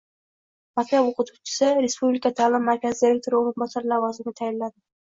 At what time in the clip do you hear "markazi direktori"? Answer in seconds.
2.73-3.43